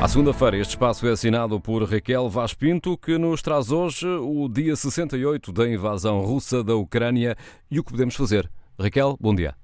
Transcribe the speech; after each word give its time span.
À 0.00 0.06
segunda-feira, 0.06 0.56
este 0.56 0.70
espaço 0.70 1.08
é 1.08 1.10
assinado 1.10 1.60
por 1.60 1.82
Raquel 1.82 2.28
Vaz 2.28 2.54
Pinto, 2.54 2.96
que 2.96 3.18
nos 3.18 3.42
traz 3.42 3.72
hoje 3.72 4.06
o 4.06 4.48
dia 4.48 4.76
68 4.76 5.50
da 5.50 5.68
invasão 5.68 6.20
russa 6.20 6.62
da 6.62 6.76
Ucrânia 6.76 7.36
e 7.68 7.80
o 7.80 7.84
que 7.84 7.90
podemos 7.90 8.14
fazer. 8.14 8.48
Raquel, 8.78 9.16
bom 9.20 9.34
dia. 9.34 9.56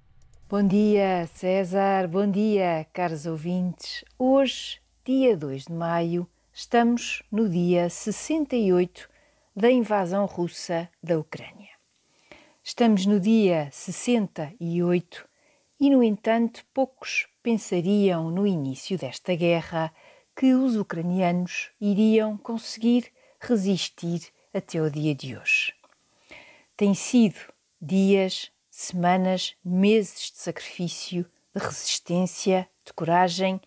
Bom 0.50 0.66
dia, 0.66 1.28
César. 1.32 2.08
Bom 2.08 2.28
dia, 2.28 2.84
caros 2.92 3.26
ouvintes. 3.26 4.04
Hoje, 4.18 4.80
dia 5.04 5.36
2 5.36 5.66
de 5.66 5.72
maio, 5.72 6.28
estamos 6.52 7.22
no 7.30 7.48
dia 7.48 7.88
68 7.88 9.08
da 9.54 9.70
invasão 9.70 10.26
russa 10.26 10.88
da 11.00 11.16
Ucrânia. 11.16 11.70
Estamos 12.60 13.06
no 13.06 13.20
dia 13.20 13.68
68 13.70 15.28
e, 15.78 15.90
no 15.90 16.02
entanto, 16.02 16.64
poucos 16.74 17.28
pensariam 17.40 18.32
no 18.32 18.44
início 18.44 18.98
desta 18.98 19.36
guerra 19.36 19.92
que 20.36 20.52
os 20.54 20.76
ucranianos 20.76 21.70
iriam 21.80 22.36
conseguir 22.36 23.12
resistir 23.38 24.32
até 24.52 24.80
o 24.80 24.90
dia 24.90 25.14
de 25.14 25.36
hoje. 25.36 25.74
Tem 26.76 26.94
sido 26.94 27.38
dias, 27.80 28.50
semanas, 28.70 29.54
meses 29.64 30.32
de 30.32 30.38
sacrifício, 30.38 31.24
de 31.54 31.62
resistência, 31.62 32.68
de 32.84 32.92
coragem 32.92 33.60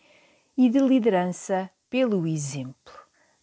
e 0.57 0.69
de 0.69 0.79
liderança 0.79 1.69
pelo 1.89 2.27
exemplo, 2.27 2.93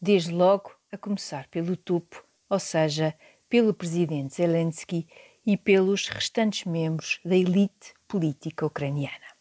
desde 0.01 0.33
logo 0.33 0.75
a 0.93 0.99
começar 0.99 1.49
pelo 1.49 1.77
topo, 1.77 2.23
ou 2.51 2.59
seja, 2.59 3.15
pelo 3.49 3.73
presidente 3.73 4.35
Zelensky 4.35 5.07
e 5.47 5.57
pelos 5.57 6.09
restantes 6.09 6.65
membros 6.65 7.21
da 7.25 7.37
elite 7.37 7.95
política 8.07 8.67
ucraniana. 8.67 9.35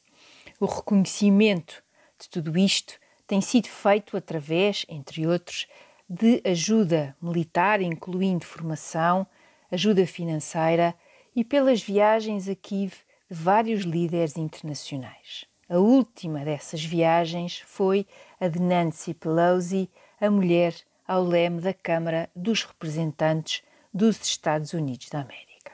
O 0.60 0.66
reconhecimento 0.66 1.84
de 2.20 2.30
tudo 2.30 2.58
isto 2.58 2.98
tem 3.34 3.42
sido 3.42 3.68
feito 3.68 4.16
através, 4.16 4.86
entre 4.88 5.26
outros, 5.26 5.68
de 6.08 6.40
ajuda 6.46 7.18
militar, 7.20 7.82
incluindo 7.82 8.46
formação, 8.46 9.26
ajuda 9.72 10.06
financeira 10.06 10.94
e 11.36 11.44
pelas 11.44 11.82
viagens 11.82 12.48
a 12.48 12.54
Kiev 12.54 12.94
de 13.28 13.36
vários 13.36 13.86
líderes 13.86 14.38
internacionais. 14.38 15.46
A 15.68 15.80
última 15.80 16.46
dessas 16.46 16.86
viagens 16.86 17.58
foi 17.66 18.06
a 18.40 18.48
de 18.48 18.62
Nancy 18.62 19.16
Pelosi, 19.16 19.90
a 20.22 20.30
mulher 20.30 20.76
ao 21.08 21.24
leme 21.24 21.60
da 21.60 21.74
Câmara 21.74 22.30
dos 22.36 22.64
Representantes 22.64 23.64
dos 23.92 24.22
Estados 24.22 24.74
Unidos 24.74 25.10
da 25.10 25.22
América. 25.22 25.72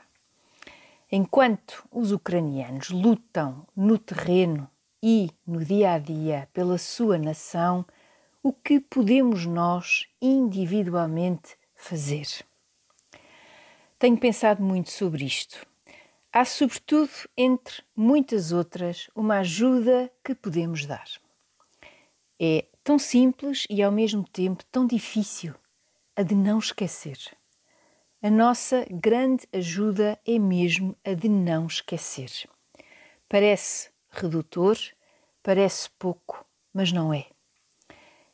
Enquanto 1.12 1.86
os 1.92 2.10
ucranianos 2.10 2.88
lutam 2.88 3.66
no 3.76 3.98
terreno 3.98 4.66
e 5.02 5.30
no 5.46 5.64
dia 5.64 5.92
a 5.92 5.98
dia 5.98 6.48
pela 6.52 6.78
sua 6.78 7.18
nação, 7.18 7.84
o 8.42 8.52
que 8.52 8.80
podemos 8.80 9.46
nós 9.46 10.06
individualmente 10.20 11.56
fazer? 11.74 12.26
Tenho 13.98 14.16
pensado 14.16 14.62
muito 14.62 14.90
sobre 14.90 15.24
isto. 15.24 15.66
Há, 16.32 16.44
sobretudo, 16.44 17.10
entre 17.36 17.82
muitas 17.94 18.52
outras, 18.52 19.10
uma 19.14 19.38
ajuda 19.38 20.10
que 20.24 20.34
podemos 20.34 20.86
dar. 20.86 21.08
É 22.40 22.66
tão 22.82 22.98
simples 22.98 23.66
e 23.68 23.82
ao 23.82 23.92
mesmo 23.92 24.24
tempo 24.24 24.64
tão 24.70 24.86
difícil 24.86 25.54
a 26.16 26.22
de 26.22 26.34
não 26.34 26.58
esquecer. 26.58 27.18
A 28.22 28.30
nossa 28.30 28.86
grande 28.90 29.46
ajuda 29.52 30.18
é 30.26 30.38
mesmo 30.38 30.96
a 31.04 31.14
de 31.14 31.28
não 31.28 31.66
esquecer. 31.66 32.30
Parece 33.28 33.89
redutor, 34.10 34.76
parece 35.42 35.88
pouco, 35.98 36.44
mas 36.72 36.92
não 36.92 37.12
é. 37.12 37.26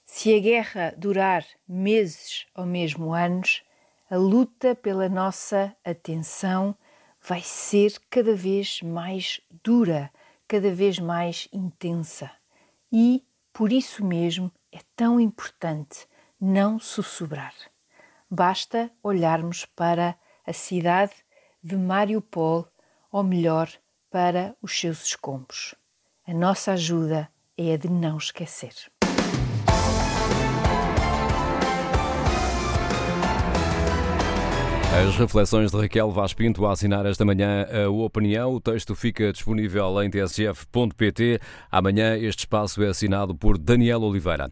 Se 0.04 0.34
a 0.34 0.38
guerra 0.38 0.94
durar 0.96 1.44
meses 1.68 2.46
ou 2.54 2.64
mesmo 2.64 3.12
anos, 3.12 3.62
a 4.08 4.16
luta 4.16 4.74
pela 4.74 5.08
nossa 5.08 5.76
atenção 5.84 6.76
vai 7.20 7.40
ser 7.42 8.00
cada 8.08 8.34
vez 8.34 8.80
mais 8.82 9.40
dura, 9.64 10.10
cada 10.46 10.70
vez 10.70 10.98
mais 10.98 11.48
intensa. 11.52 12.30
E, 12.92 13.24
por 13.52 13.72
isso 13.72 14.04
mesmo, 14.04 14.50
é 14.70 14.78
tão 14.94 15.18
importante 15.18 16.06
não 16.40 16.78
sussurrar. 16.78 17.54
Basta 18.30 18.90
olharmos 19.02 19.64
para 19.64 20.16
a 20.46 20.52
cidade 20.52 21.14
de 21.62 21.76
Mariupol, 21.76 22.68
ou 23.10 23.24
melhor, 23.24 23.68
para 24.16 24.56
os 24.62 24.80
seus 24.80 25.04
escombros. 25.04 25.74
A 26.26 26.32
nossa 26.32 26.72
ajuda 26.72 27.28
é 27.54 27.74
a 27.74 27.76
de 27.76 27.90
não 27.90 28.16
esquecer. 28.16 28.72
As 34.98 35.14
reflexões 35.18 35.70
de 35.70 35.76
Raquel 35.76 36.10
Vaz 36.10 36.32
Pinto 36.32 36.64
a 36.64 36.72
assinar 36.72 37.04
esta 37.04 37.26
manhã 37.26 37.66
a 37.70 37.90
opinião. 37.90 38.54
O 38.54 38.60
texto 38.62 38.94
fica 38.94 39.30
disponível 39.30 40.02
em 40.02 40.08
tsf.pt. 40.08 41.38
Amanhã 41.70 42.16
este 42.16 42.38
espaço 42.38 42.82
é 42.82 42.88
assinado 42.88 43.34
por 43.34 43.58
Daniel 43.58 44.00
Oliveira. 44.00 44.44